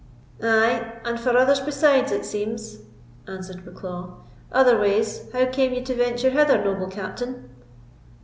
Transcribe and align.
"Ay, 0.41 0.93
and 1.05 1.19
for 1.19 1.37
others 1.37 1.59
besides, 1.59 2.11
it 2.11 2.25
seems," 2.25 2.79
answered 3.27 3.63
Bucklaw; 3.63 4.15
"otherways, 4.51 5.31
how 5.31 5.45
came 5.45 5.73
you 5.75 5.83
to 5.83 5.93
venture 5.93 6.31
hither, 6.31 6.57
noble 6.63 6.87
Captain?" 6.87 7.47